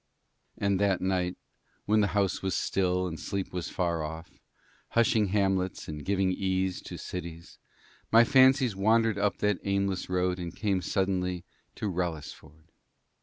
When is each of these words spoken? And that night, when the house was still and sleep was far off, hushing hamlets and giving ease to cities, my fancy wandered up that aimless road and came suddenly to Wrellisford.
And 0.57 0.79
that 0.79 0.99
night, 0.99 1.37
when 1.85 2.01
the 2.01 2.07
house 2.17 2.41
was 2.41 2.55
still 2.55 3.05
and 3.05 3.19
sleep 3.19 3.53
was 3.53 3.69
far 3.69 4.01
off, 4.01 4.31
hushing 4.89 5.27
hamlets 5.27 5.87
and 5.87 6.03
giving 6.03 6.31
ease 6.31 6.81
to 6.85 6.97
cities, 6.97 7.59
my 8.11 8.23
fancy 8.23 8.73
wandered 8.73 9.19
up 9.19 9.37
that 9.37 9.59
aimless 9.63 10.09
road 10.09 10.39
and 10.39 10.55
came 10.55 10.81
suddenly 10.81 11.45
to 11.75 11.87
Wrellisford. 11.87 12.69